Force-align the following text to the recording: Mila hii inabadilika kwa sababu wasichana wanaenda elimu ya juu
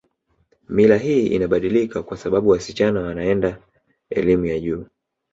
Mila 0.69 0.97
hii 0.97 1.27
inabadilika 1.27 2.03
kwa 2.03 2.17
sababu 2.17 2.49
wasichana 2.49 3.01
wanaenda 3.01 3.61
elimu 4.09 4.45
ya 4.45 4.59
juu 4.59 4.85